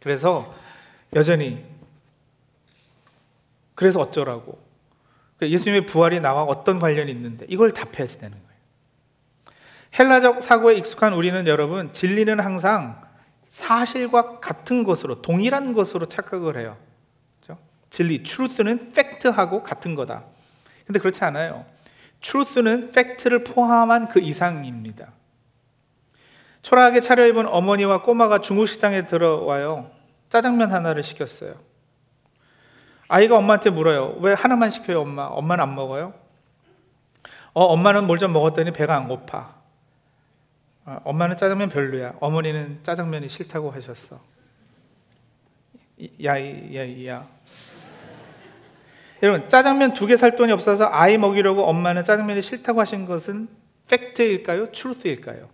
그래서 0.00 0.54
여전히 1.14 1.64
그래서 3.74 4.00
어쩌라고 4.00 4.58
그러니까 5.36 5.54
예수님의 5.54 5.86
부활이 5.86 6.20
나와 6.20 6.42
어떤 6.44 6.78
관련이 6.78 7.10
있는데 7.12 7.46
이걸 7.48 7.72
답해야지 7.72 8.18
되는 8.18 8.36
거예요. 8.36 8.52
헬라적 9.98 10.42
사고에 10.42 10.74
익숙한 10.74 11.12
우리는 11.12 11.46
여러분 11.46 11.92
진리는 11.92 12.40
항상 12.40 13.00
사실과 13.50 14.40
같은 14.40 14.84
것으로 14.84 15.20
동일한 15.20 15.74
것으로 15.74 16.06
착각을 16.06 16.58
해요. 16.58 16.76
그렇죠? 17.40 17.60
진리, 17.90 18.22
truth는 18.22 18.90
팩트하고 18.90 19.62
같은 19.62 19.94
거다. 19.94 20.24
근데 20.86 20.98
그렇지 20.98 21.22
않아요. 21.24 21.66
Truth는 22.22 22.92
팩트를 22.92 23.44
포함한 23.44 24.08
그 24.08 24.20
이상입니다. 24.20 25.12
초라하게 26.62 27.00
차려입은 27.00 27.46
어머니와 27.46 28.02
꼬마가 28.02 28.40
중국 28.40 28.66
식당에 28.66 29.06
들어와요. 29.06 29.90
짜장면 30.30 30.72
하나를 30.72 31.02
시켰어요. 31.02 31.54
아이가 33.08 33.36
엄마한테 33.36 33.70
물어요. 33.70 34.16
왜 34.20 34.32
하나만 34.32 34.70
시켜요, 34.70 35.00
엄마? 35.02 35.24
엄마는 35.24 35.62
안 35.62 35.74
먹어요? 35.74 36.14
어, 37.52 37.64
엄마는 37.64 38.06
뭘 38.06 38.18
좀 38.18 38.32
먹었더니 38.32 38.70
배가 38.72 38.96
안 38.96 39.08
고파. 39.08 39.56
어, 40.86 40.98
엄마는 41.04 41.36
짜장면 41.36 41.68
별로야. 41.68 42.14
어머니는 42.20 42.80
짜장면이 42.84 43.28
싫다고 43.28 43.70
하셨어. 43.72 44.20
야 46.24 46.40
야 46.40 47.06
야. 47.06 47.28
여러분, 49.22 49.48
짜장면 49.48 49.92
두 49.92 50.06
개 50.06 50.16
살 50.16 50.34
돈이 50.36 50.50
없어서 50.52 50.88
아이 50.90 51.16
먹이려고 51.16 51.64
엄마는 51.64 52.02
짜장면이 52.04 52.42
싫다고 52.42 52.80
하신 52.80 53.06
것은 53.06 53.48
fact일까요? 53.88 54.72
truth일까요? 54.72 55.48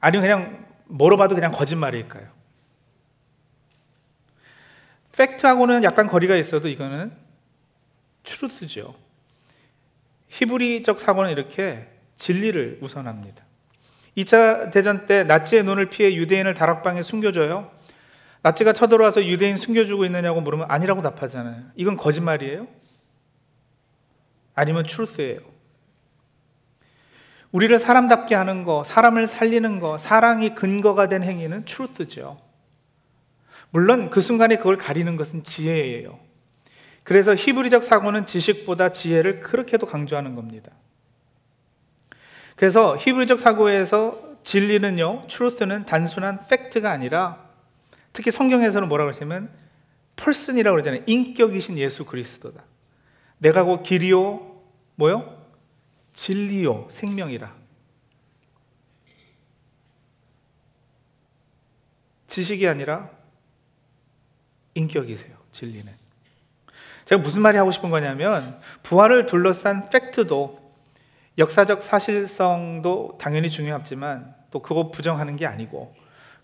아니면 0.00 0.22
그냥 0.22 0.66
뭐로 0.86 1.16
봐도 1.16 1.34
그냥 1.34 1.50
거짓말일까요? 1.52 2.28
fact하고는 5.16 5.84
약간 5.84 6.08
거리가 6.08 6.36
있어도 6.36 6.68
이거는 6.68 7.12
truth죠. 8.24 8.94
히브리적 10.28 10.98
사고는 10.98 11.30
이렇게 11.30 11.86
진리를 12.18 12.78
우선합니다. 12.80 13.44
2차 14.16 14.72
대전 14.72 15.06
때 15.06 15.24
나치의 15.24 15.64
눈을 15.64 15.86
피해 15.90 16.14
유대인을 16.14 16.54
다락방에 16.54 17.02
숨겨줘요. 17.02 17.70
나치가 18.44 18.74
쳐들어와서 18.74 19.24
유대인 19.24 19.56
숨겨주고 19.56 20.04
있느냐고 20.04 20.42
물으면 20.42 20.66
아니라고 20.68 21.00
답하잖아요. 21.00 21.64
이건 21.76 21.96
거짓말이에요? 21.96 22.68
아니면 24.54 24.84
truth예요? 24.84 25.40
우리를 27.52 27.78
사람답게 27.78 28.34
하는 28.34 28.64
거, 28.64 28.84
사람을 28.84 29.26
살리는 29.28 29.80
거, 29.80 29.96
사랑이 29.96 30.54
근거가 30.54 31.08
된 31.08 31.22
행위는 31.22 31.64
truth죠. 31.64 32.38
물론 33.70 34.10
그 34.10 34.20
순간에 34.20 34.56
그걸 34.56 34.76
가리는 34.76 35.16
것은 35.16 35.42
지혜예요. 35.42 36.18
그래서 37.02 37.34
히브리적 37.34 37.82
사고는 37.82 38.26
지식보다 38.26 38.90
지혜를 38.90 39.40
그렇게도 39.40 39.86
강조하는 39.86 40.34
겁니다. 40.34 40.70
그래서 42.56 42.94
히브리적 42.98 43.40
사고에서 43.40 44.20
진리는요, 44.44 45.28
트루스는 45.30 45.86
단순한 45.86 46.46
팩트가 46.46 46.90
아니라 46.90 47.43
특히 48.14 48.30
성경에서는 48.30 48.88
뭐라고 48.88 49.10
그러냐면 49.10 49.52
펄슨이라고 50.16 50.74
그러잖아요. 50.74 51.02
인격이신 51.06 51.76
예수 51.76 52.06
그리스도다. 52.06 52.64
내가 53.38 53.64
곧 53.64 53.82
길이요, 53.82 54.62
뭐요? 54.94 55.44
진리요 56.14 56.86
생명이라. 56.90 57.52
지식이 62.28 62.66
아니라 62.66 63.10
인격이세요. 64.74 65.36
진리는. 65.52 65.92
제가 67.06 67.20
무슨 67.20 67.42
말이 67.42 67.58
하고 67.58 67.72
싶은 67.72 67.90
거냐면 67.90 68.60
부활을 68.84 69.26
둘러싼 69.26 69.90
팩트도 69.90 70.62
역사적 71.36 71.82
사실성도 71.82 73.18
당연히 73.20 73.50
중요하지만 73.50 74.34
또 74.52 74.62
그거 74.62 74.92
부정하는 74.92 75.34
게 75.34 75.46
아니고 75.46 75.94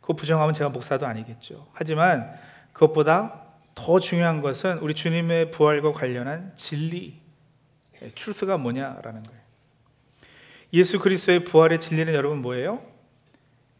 그거 0.01 0.15
부정하면 0.15 0.55
제가 0.55 0.71
목사도 0.71 1.07
아니겠죠. 1.07 1.67
하지만 1.73 2.33
그것보다 2.73 3.43
더 3.75 4.01
중요한 4.01 4.43
것은 4.43 4.79
우리 4.79 4.95
주님의 4.95 5.51
부활과 5.51 5.93
관련한 5.93 6.53
진리, 6.57 7.21
truth가 8.15 8.59
뭐냐라는 8.59 9.23
거예요. 9.23 9.41
예수 10.73 10.99
그리스도의 10.99 11.45
부활의 11.45 11.81
진리는 11.81 12.13
여러분 12.15 12.43
뭐예요? 12.43 12.83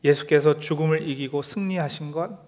예수께서 0.03 0.59
죽음을 0.61 1.09
이기고 1.09 1.43
승리하신 1.43 2.13
것, 2.13 2.39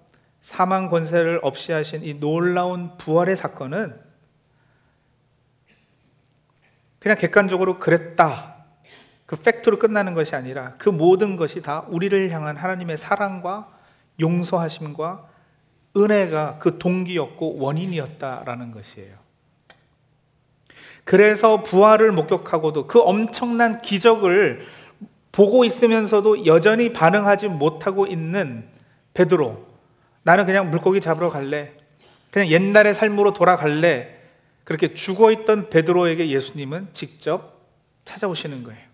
사망 0.41 0.89
권세를 0.89 1.41
없이 1.43 1.73
하신 1.73 2.05
이 2.05 2.15
놀라운 2.15 2.97
부활의 2.97 3.37
사건은 3.37 4.01
그냥 6.99 7.19
객관적으로 7.19 7.79
그랬다. 7.79 8.52
그 9.33 9.37
팩트로 9.37 9.79
끝나는 9.79 10.13
것이 10.13 10.37
아니라 10.37 10.75
그 10.77 10.91
모든 10.91 11.37
것이 11.37 11.63
다 11.63 11.87
우리를 11.89 12.31
향한 12.33 12.55
하나님의 12.55 12.99
사랑과 12.99 13.67
용서하심과 14.21 15.27
은혜가 15.97 16.59
그 16.59 16.77
동기였고 16.79 17.57
원인이었다라는 17.57 18.73
것이에요. 18.73 19.15
그래서 21.05 21.63
부활을 21.63 22.13
목격하고도 22.13 22.87
그 22.87 23.01
엄청난 23.01 23.81
기적을 23.81 24.67
보고 25.33 25.65
있으면서도 25.65 26.45
여전히 26.45 26.93
반응하지 26.93 27.49
못하고 27.49 28.07
있는 28.07 28.69
베드로. 29.15 29.67
나는 30.25 30.45
그냥 30.45 30.69
물고기 30.69 31.01
잡으러 31.01 31.31
갈래. 31.31 31.73
그냥 32.31 32.49
옛날의 32.49 32.93
삶으로 32.93 33.33
돌아갈래. 33.33 34.15
그렇게 34.65 34.93
죽어 34.93 35.33
있던 35.33 35.71
베드로에게 35.71 36.29
예수님은 36.29 36.89
직접 36.93 37.63
찾아오시는 38.05 38.63
거예요. 38.65 38.92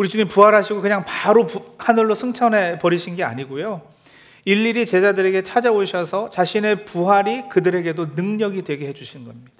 우리 0.00 0.08
주님 0.08 0.28
부활하시고 0.28 0.80
그냥 0.80 1.04
바로 1.04 1.46
하늘로 1.76 2.14
승천해 2.14 2.78
버리신 2.78 3.16
게 3.16 3.22
아니고요. 3.22 3.82
일일이 4.46 4.86
제자들에게 4.86 5.42
찾아오셔서 5.42 6.30
자신의 6.30 6.86
부활이 6.86 7.50
그들에게도 7.50 8.06
능력이 8.16 8.62
되게 8.62 8.86
해주신 8.86 9.26
겁니다. 9.26 9.52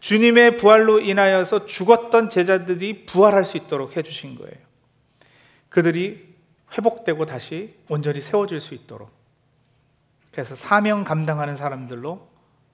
주님의 0.00 0.56
부활로 0.56 0.98
인하여서 0.98 1.66
죽었던 1.66 2.30
제자들이 2.30 3.06
부활할 3.06 3.44
수 3.44 3.56
있도록 3.56 3.96
해주신 3.96 4.34
거예요. 4.34 4.56
그들이 5.68 6.34
회복되고 6.76 7.24
다시 7.24 7.76
온전히 7.88 8.20
세워질 8.20 8.58
수 8.58 8.74
있도록. 8.74 9.08
그래서 10.32 10.56
사명 10.56 11.04
감당하는 11.04 11.54
사람들로 11.54 12.28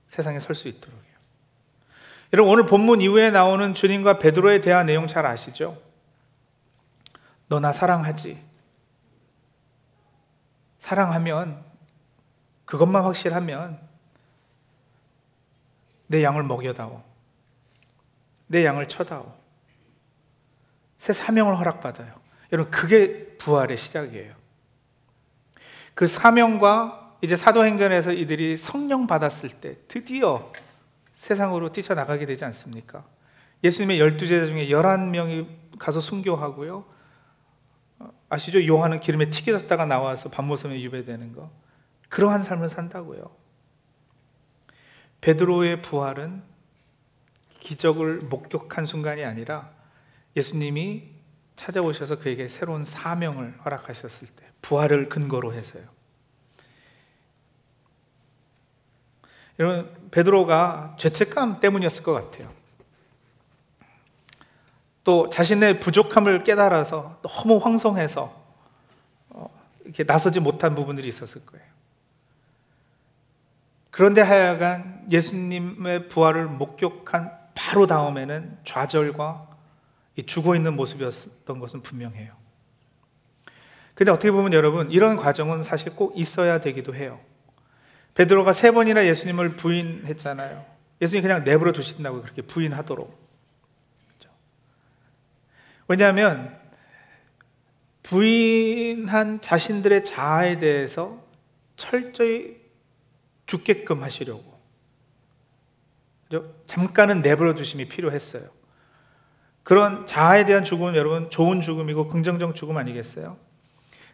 세상에 0.08 0.40
설 0.40 0.56
수 0.56 0.68
있도록요. 0.68 1.04
여러분 2.32 2.54
오늘 2.54 2.64
본문 2.64 3.02
이후에 3.02 3.30
나오는 3.30 3.74
주님과 3.74 4.18
베드로에 4.18 4.62
대한 4.62 4.86
내용 4.86 5.06
잘 5.06 5.26
아시죠? 5.26 5.92
너 7.48 7.60
나 7.60 7.72
사랑하지? 7.72 8.42
사랑하면 10.78 11.64
그것만 12.64 13.04
확실하면 13.04 13.80
내 16.06 16.22
양을 16.22 16.42
먹여다오. 16.42 17.02
내 18.46 18.64
양을 18.64 18.88
쳐다오. 18.88 19.34
새 20.98 21.12
사명을 21.12 21.58
허락받아요. 21.58 22.14
여러분, 22.52 22.70
그게 22.70 23.36
부활의 23.38 23.78
시작이에요. 23.78 24.34
그 25.94 26.06
사명과 26.06 27.16
이제 27.22 27.36
사도행전에서 27.36 28.12
이들이 28.12 28.56
성령 28.56 29.06
받았을 29.06 29.48
때 29.48 29.78
드디어 29.88 30.52
세상으로 31.14 31.72
뛰쳐나가게 31.72 32.26
되지 32.26 32.44
않습니까? 32.44 33.04
예수님의 33.62 33.98
열두 33.98 34.26
제자 34.26 34.46
중에 34.46 34.68
열한 34.70 35.10
명이 35.10 35.46
가서 35.78 36.00
순교하고요. 36.00 36.84
아시죠? 38.28 38.66
요한은 38.66 39.00
기름에 39.00 39.30
튀겨졌다가 39.30 39.86
나와서 39.86 40.30
밤모섬에 40.30 40.80
유배되는 40.80 41.32
거. 41.32 41.50
그러한 42.08 42.42
삶을 42.42 42.68
산다고요. 42.68 43.30
베드로의 45.20 45.82
부활은 45.82 46.42
기적을 47.60 48.20
목격한 48.20 48.84
순간이 48.84 49.24
아니라 49.24 49.70
예수님이 50.36 51.14
찾아오셔서 51.56 52.18
그에게 52.18 52.48
새로운 52.48 52.84
사명을 52.84 53.58
허락하셨을 53.64 54.28
때 54.28 54.44
부활을 54.60 55.08
근거로 55.08 55.54
해서요. 55.54 55.84
여러분 59.58 60.10
베드로가 60.10 60.96
죄책감 60.98 61.60
때문이었을 61.60 62.02
것 62.02 62.12
같아요. 62.12 62.52
또 65.04 65.28
자신의 65.28 65.80
부족함을 65.80 66.44
깨달아서 66.44 67.20
너무 67.22 67.58
황송해서 67.58 68.42
어, 69.30 69.50
이렇게 69.84 70.02
나서지 70.04 70.40
못한 70.40 70.74
부분들이 70.74 71.06
있었을 71.08 71.44
거예요. 71.44 71.64
그런데 73.90 74.22
하여간 74.22 75.06
예수님의 75.10 76.08
부활을 76.08 76.46
목격한 76.46 77.30
바로 77.54 77.86
다음에는 77.86 78.58
좌절과 78.64 79.48
죽어 80.26 80.56
있는 80.56 80.74
모습이었던 80.74 81.58
것은 81.60 81.82
분명해요. 81.82 82.32
근데 83.94 84.10
어떻게 84.10 84.32
보면 84.32 84.52
여러분 84.52 84.90
이런 84.90 85.16
과정은 85.16 85.62
사실 85.62 85.94
꼭 85.94 86.18
있어야 86.18 86.60
되기도 86.60 86.94
해요. 86.94 87.20
베드로가 88.14 88.52
세 88.52 88.70
번이나 88.72 89.06
예수님을 89.06 89.56
부인했잖아요. 89.56 90.64
예수님 91.00 91.22
그냥 91.22 91.44
내버려 91.44 91.72
두신다고 91.72 92.22
그렇게 92.22 92.42
부인하도록. 92.42 93.23
왜냐하면 95.88 96.58
부인한 98.02 99.40
자신들의 99.40 100.04
자아에 100.04 100.58
대해서 100.58 101.22
철저히 101.76 102.60
죽게끔 103.46 104.02
하시려고. 104.02 104.54
잠깐은 106.66 107.22
내버려 107.22 107.54
두심이 107.54 107.86
필요했어요. 107.88 108.48
그런 109.62 110.06
자아에 110.06 110.44
대한 110.44 110.64
죽음은 110.64 110.94
여러분 110.94 111.30
좋은 111.30 111.60
죽음이고 111.60 112.08
긍정적 112.08 112.54
죽음 112.54 112.76
아니겠어요? 112.76 113.38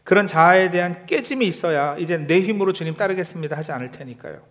그런 0.04 0.26
자아에 0.26 0.70
대한 0.70 1.06
깨짐이 1.06 1.46
있어야 1.46 1.96
이제 1.98 2.16
내 2.16 2.40
힘으로 2.40 2.72
주님 2.72 2.96
따르겠습니다 2.96 3.56
하지 3.56 3.72
않을 3.72 3.90
테니까요. 3.90 4.42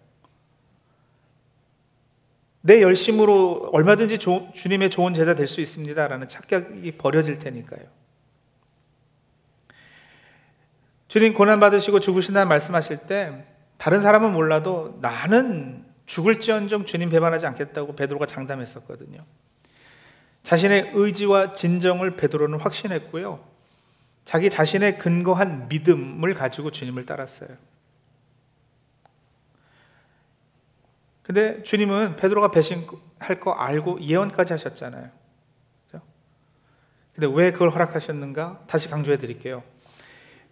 내 2.62 2.82
열심으로 2.82 3.70
얼마든지 3.72 4.18
조, 4.18 4.52
주님의 4.54 4.90
좋은 4.90 5.14
제자 5.14 5.36
될 5.36 5.48
수 5.48 5.62
있습니다라는 5.62 6.28
착각이 6.28 6.92
버려질 6.94 7.40
테니까요. 7.40 7.82
주님 11.08 11.34
고난 11.34 11.60
받으시고 11.60 12.00
죽으신다는 12.00 12.48
말씀하실 12.48 12.98
때 13.08 13.46
다른 13.78 14.00
사람은 14.00 14.34
몰라도 14.34 14.98
나는 15.02 15.86
죽을지언정 16.06 16.86
주님 16.86 17.10
배반하지 17.10 17.48
않겠다고 17.48 17.96
베드로가 17.96 18.26
장담했었거든요. 18.26 19.24
자신의 20.44 20.92
의지와 20.94 21.54
진정을 21.54 22.16
베드로는 22.16 22.60
확신했고요. 22.60 23.40
자기 24.26 24.50
자신의 24.50 25.00
근거한 25.00 25.68
믿음을 25.70 26.34
가지고 26.34 26.72
주님을 26.72 27.06
따랐어요. 27.06 27.50
근데 31.30 31.62
주님은 31.62 32.16
베드로가 32.16 32.50
배신할 32.50 33.40
거 33.40 33.52
알고 33.52 34.02
예언까지 34.02 34.52
하셨잖아요. 34.54 35.12
그렇죠? 35.88 36.04
근데 37.14 37.28
왜 37.32 37.52
그걸 37.52 37.70
허락하셨는가? 37.70 38.64
다시 38.66 38.90
강조해 38.90 39.20
드릴게요. 39.20 39.62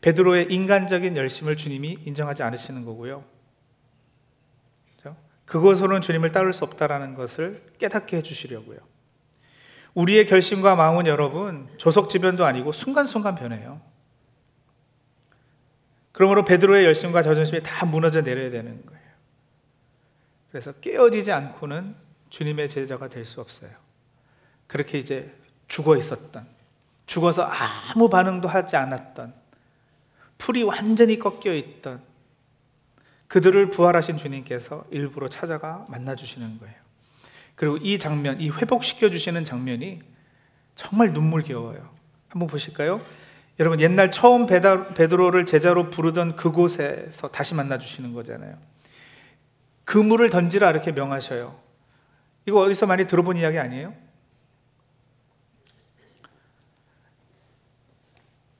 베드로의 0.02 0.54
인간적인 0.54 1.18
열심을 1.18 1.58
주님이 1.58 1.98
인정하지 2.06 2.44
않으시는 2.44 2.86
거고요. 2.86 3.24
그렇죠? 5.00 5.18
그것으로는 5.46 6.02
주님을 6.02 6.32
따를 6.32 6.54
수 6.54 6.64
없다라는 6.64 7.16
것을 7.16 7.64
깨닫게 7.80 8.18
해 8.18 8.22
주시려고요. 8.22 8.78
우리의 9.96 10.28
결심과 10.28 10.76
마음은 10.76 11.08
여러분 11.08 11.70
조석지변도 11.78 12.46
아니고 12.46 12.72
순간순간 12.72 13.34
변해요. 13.34 13.82
그러므로 16.12 16.46
베드로의 16.46 16.86
열심과 16.86 17.24
자존심이 17.24 17.64
다 17.64 17.88
무너져 17.88 18.22
내려야 18.22 18.52
되는 18.52 18.86
거예요. 18.86 18.97
그래서 20.58 20.72
깨어지지 20.72 21.32
않고는 21.32 21.94
주님의 22.32 22.70
제자가 22.70 23.10
될 23.10 23.26
수 23.26 23.40
없어요. 23.42 23.70
그렇게 24.66 24.98
이제 24.98 25.32
죽어 25.68 25.96
있었던, 25.96 26.48
죽어서 27.06 27.44
아무 27.44 28.10
반응도 28.10 28.48
하지 28.48 28.76
않았던, 28.76 29.36
풀이 30.40 30.64
완전히 30.64 31.20
꺾여 31.20 31.54
있던 31.54 32.02
그들을 33.28 33.70
부활하신 33.70 34.18
주님께서 34.18 34.86
일부러 34.90 35.28
찾아가 35.28 35.86
만나 35.90 36.16
주시는 36.16 36.58
거예요. 36.58 36.76
그리고 37.54 37.78
이 37.78 38.00
장면, 38.00 38.42
이 38.42 38.50
회복시켜 38.50 39.12
주시는 39.12 39.44
장면이 39.44 40.02
정말 40.74 41.14
눈물겨워요. 41.14 41.88
한번 42.30 42.48
보실까요? 42.48 43.06
여러분 43.60 43.80
옛날 43.80 44.10
처음 44.10 44.48
베드로를 44.48 45.46
제자로 45.46 45.92
부르던 45.92 46.36
그곳에서 46.36 47.28
다시 47.28 47.54
만나 47.54 47.78
주시는 47.78 48.14
거잖아요. 48.14 48.58
그물을 49.88 50.30
던지라 50.30 50.70
이렇게 50.70 50.92
명하셔요. 50.92 51.58
이거 52.46 52.60
어디서 52.60 52.88
많이 52.88 53.08
들어본 53.08 53.38
이야기 53.38 53.58
아니에요? 53.58 53.94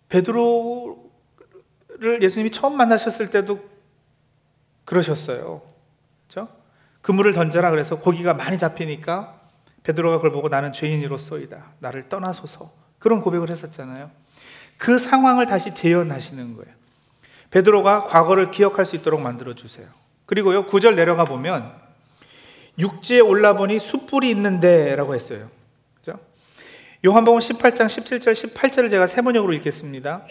베드로를 0.08 0.96
예수님이 2.22 2.50
처음 2.52 2.78
만나셨을 2.78 3.30
때도 3.30 3.60
그러셨어요. 4.86 5.64
그렇죠? 6.30 6.48
그물을 7.02 7.34
던져라 7.34 7.72
그래서 7.72 8.00
고기가 8.00 8.34
많이 8.34 8.58
잡히니까 8.58 9.38
베드로가 9.84 10.18
그걸 10.18 10.32
보고 10.32 10.48
나는 10.48 10.72
죄인이로서이다. 10.72 11.74
나를 11.80 12.08
떠나소서. 12.08 12.72
그런 13.00 13.22
고백을 13.22 13.50
했었잖아요. 13.50 14.12
그 14.78 14.98
상황을 14.98 15.46
다시 15.46 15.74
재현하시는 15.74 16.56
거예요. 16.56 16.74
베드로가 17.52 18.06
과거를 18.06 18.50
기억할 18.50 18.86
수 18.86 18.96
있도록 18.96 19.20
만들어 19.20 19.56
주세요. 19.56 20.07
그리고요, 20.28 20.68
구절 20.68 20.96
내려가 20.96 21.26
보면 21.26 21.74
육지에 22.78 23.22
올라보니 23.22 23.80
숯불이 23.80 24.30
있는데라고 24.30 25.16
했어요. 25.16 25.50
그죠? 25.96 26.20
요한복음 27.04 27.40
18장 27.40 27.88
17절 27.88 28.34
18절을 28.54 28.92
제가 28.92 29.08
세 29.08 29.22
번역으로 29.22 29.54
읽겠습니다. 29.54 30.26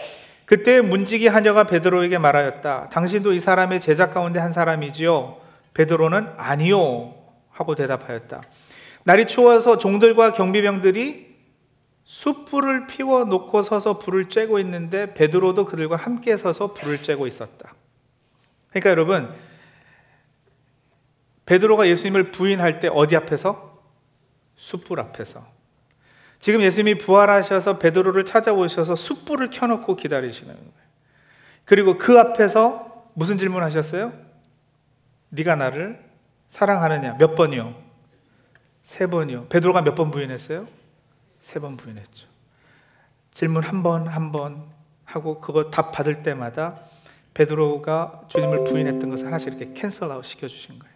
그때 0.44 0.80
문지기 0.80 1.26
하녀가 1.26 1.64
베드로에게 1.64 2.18
말하였다. 2.18 2.90
당신도 2.90 3.32
이 3.32 3.40
사람의 3.40 3.80
제자 3.80 4.10
가운데 4.10 4.38
한 4.38 4.52
사람이지요. 4.52 5.38
베드로는 5.74 6.28
아니요 6.36 7.14
하고 7.50 7.74
대답하였다. 7.74 8.42
날이 9.02 9.26
추워서 9.26 9.78
종들과 9.78 10.32
경비병들이 10.32 11.26
숯불을 12.04 12.86
피워 12.86 13.24
놓고 13.24 13.62
서서 13.62 13.98
불을 13.98 14.26
쬐고 14.26 14.60
있는데 14.60 15.14
베드로도 15.14 15.64
그들과 15.64 15.96
함께 15.96 16.36
서서 16.36 16.74
불을 16.74 16.98
쬐고 16.98 17.26
있었다. 17.26 17.74
그러니까 18.70 18.90
여러분 18.90 19.34
베드로가 21.46 21.86
예수님을 21.88 22.32
부인할 22.32 22.80
때 22.80 22.88
어디 22.88 23.16
앞에서? 23.16 23.80
숯불 24.56 25.00
앞에서. 25.00 25.46
지금 26.40 26.60
예수님이 26.60 26.98
부활하셔서 26.98 27.78
베드로를 27.78 28.24
찾아오셔서 28.24 28.96
숯불을 28.96 29.50
켜놓고 29.50 29.96
기다리시는 29.96 30.54
거예요. 30.54 30.70
그리고 31.64 31.98
그 31.98 32.18
앞에서 32.18 33.04
무슨 33.14 33.38
질문 33.38 33.62
하셨어요? 33.62 34.12
네가 35.30 35.56
나를 35.56 36.04
사랑하느냐? 36.50 37.16
몇 37.18 37.34
번이요? 37.34 37.74
세 38.82 39.06
번이요. 39.06 39.46
베드로가 39.48 39.82
몇 39.82 39.94
번 39.94 40.10
부인했어요? 40.10 40.68
세 41.40 41.60
번 41.60 41.76
부인했죠. 41.76 42.26
질문 43.32 43.62
한 43.62 43.82
번 43.82 44.06
한 44.08 44.32
번 44.32 44.66
하고 45.04 45.40
그거 45.40 45.70
답 45.70 45.92
받을 45.92 46.22
때마다 46.22 46.80
베드로가 47.34 48.22
주님을 48.28 48.64
부인했던 48.64 49.10
것을 49.10 49.26
하나씩 49.26 49.48
이렇게 49.48 49.72
cancel 49.72 50.07
out 50.07 50.24
시켜 50.24 50.48
주신 50.48 50.78
거예요. 50.78 50.95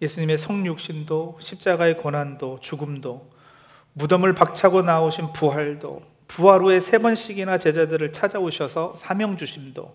예수님의 0.00 0.38
성육신도 0.38 1.38
십자가의 1.40 1.98
고난도 1.98 2.60
죽음도 2.60 3.30
무덤을 3.92 4.34
박차고 4.34 4.82
나오신 4.82 5.32
부활도 5.32 6.02
부활 6.26 6.62
후에 6.62 6.80
세 6.80 6.98
번씩이나 6.98 7.58
제자들을 7.58 8.12
찾아오셔서 8.12 8.94
사명 8.96 9.36
주심도 9.36 9.94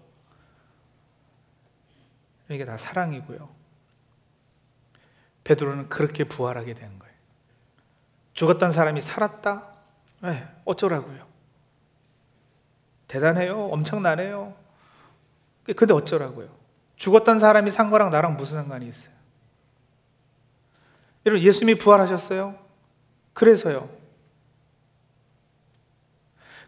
이게 2.50 2.66
다 2.66 2.78
사랑이고요. 2.78 3.50
베드로는 5.44 5.90
그렇게 5.90 6.24
부활하게 6.24 6.74
된 6.74 7.00
거예요. 7.00 7.16
죽었던 8.34 8.72
사람이 8.72 9.02
살았다? 9.02 9.74
네, 10.22 10.48
어쩌라고요? 10.66 11.26
대단해요. 13.08 13.70
엄청나네요. 13.70 14.54
근데 15.76 15.94
어쩌라고요? 15.94 16.50
죽었던 16.98 17.40
사람이 17.40 17.72
산 17.72 17.90
거랑 17.90 18.10
나랑 18.10 18.38
무슨 18.38 18.60
상관이 18.60 18.88
있어요? 18.88 19.15
여러분, 21.26 21.44
예수님이 21.44 21.78
부활하셨어요? 21.80 22.56
그래서요. 23.34 23.90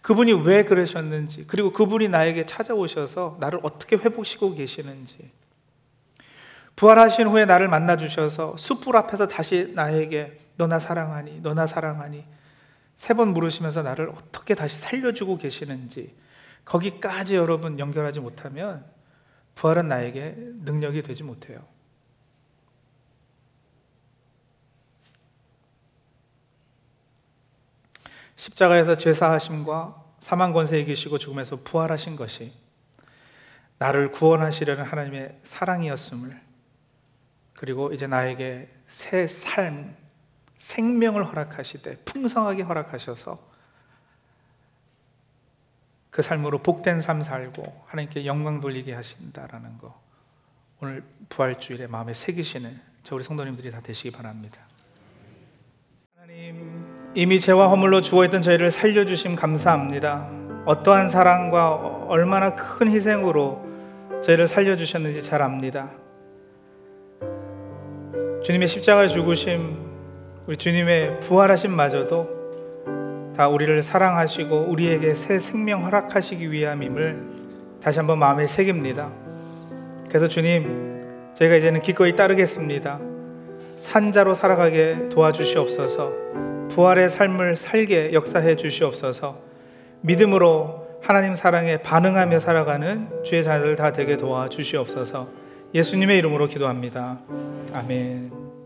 그분이 0.01 0.33
왜 0.33 0.63
그러셨는지, 0.63 1.45
그리고 1.47 1.71
그분이 1.73 2.07
나에게 2.07 2.45
찾아오셔서 2.45 3.37
나를 3.39 3.59
어떻게 3.63 3.97
회복시키고 3.97 4.55
계시는지, 4.55 5.31
부활하신 6.75 7.27
후에 7.27 7.45
나를 7.45 7.67
만나 7.67 7.97
주셔서 7.97 8.55
숯불 8.57 8.95
앞에서 8.95 9.27
다시 9.27 9.71
나에게 9.75 10.39
너나 10.57 10.79
사랑하니, 10.79 11.41
너나 11.41 11.67
사랑하니 11.67 12.23
세 12.97 13.13
번 13.13 13.29
물으시면서 13.33 13.83
나를 13.83 14.09
어떻게 14.09 14.55
다시 14.55 14.77
살려주고 14.79 15.37
계시는지 15.37 16.15
거기까지 16.65 17.35
여러분 17.35 17.79
연결하지 17.79 18.19
못하면 18.19 18.83
부활은 19.55 19.87
나에게 19.87 20.35
능력이 20.65 21.03
되지 21.03 21.23
못해요. 21.23 21.59
십자가에서 28.37 28.97
죄사하심과 28.97 30.03
사망 30.19 30.53
권세에 30.53 30.85
계시고 30.85 31.17
죽음에서 31.17 31.57
부활하신 31.63 32.15
것이 32.15 32.53
나를 33.79 34.11
구원하시려는 34.11 34.83
하나님의 34.83 35.39
사랑이었음을 35.43 36.41
그리고 37.55 37.91
이제 37.91 38.07
나에게 38.07 38.69
새 38.85 39.27
삶, 39.27 39.95
생명을 40.55 41.27
허락하시되 41.27 41.97
풍성하게 42.05 42.63
허락하셔서 42.63 43.37
그 46.09 46.21
삶으로 46.21 46.63
복된 46.63 47.01
삶 47.01 47.21
살고 47.21 47.85
하나님께 47.87 48.25
영광 48.25 48.59
돌리게 48.61 48.93
하신다라는 48.93 49.77
거 49.79 49.99
오늘 50.79 51.03
부활주일에 51.29 51.87
마음에 51.87 52.13
새기시는 52.13 52.79
저 53.03 53.15
우리 53.15 53.23
성도님들이 53.23 53.71
다 53.71 53.81
되시기 53.81 54.11
바랍니다. 54.11 54.67
이미 57.15 57.39
죄와 57.39 57.67
허물로 57.69 58.01
죽어있던 58.01 58.41
저희를 58.41 58.69
살려주심 58.69 59.35
감사합니다. 59.35 60.29
어떠한 60.65 61.07
사랑과 61.09 61.71
얼마나 62.07 62.55
큰 62.55 62.91
희생으로 62.91 63.65
저희를 64.23 64.47
살려주셨는지 64.47 65.21
잘 65.23 65.41
압니다. 65.41 65.89
주님의 68.43 68.67
십자가의 68.67 69.09
죽으심, 69.09 69.77
우리 70.45 70.57
주님의 70.57 71.21
부활하심 71.21 71.71
마저도 71.75 73.33
다 73.35 73.47
우리를 73.47 73.81
사랑하시고 73.83 74.65
우리에게 74.69 75.13
새 75.13 75.39
생명 75.39 75.85
허락하시기 75.85 76.51
위함임을 76.51 77.23
다시 77.81 77.99
한번 77.99 78.19
마음에 78.19 78.47
새깁니다. 78.47 79.11
그래서 80.07 80.27
주님, 80.27 81.33
저희가 81.35 81.55
이제는 81.55 81.81
기꺼이 81.81 82.15
따르겠습니다. 82.15 82.99
산자로 83.75 84.33
살아가게 84.33 85.09
도와주시옵소서. 85.09 86.46
부활의 86.69 87.09
삶을 87.09 87.55
살게 87.55 88.13
역사해 88.13 88.55
주시옵소서. 88.55 89.39
믿음으로 90.01 90.87
하나님 91.01 91.33
사랑에 91.33 91.77
반응하며 91.77 92.39
살아가는 92.39 93.23
주의 93.23 93.43
자녀들 93.43 93.75
다 93.75 93.91
되게 93.91 94.17
도와 94.17 94.49
주시옵소서. 94.49 95.29
예수님의 95.73 96.17
이름으로 96.19 96.47
기도합니다. 96.47 97.19
아멘. 97.73 98.56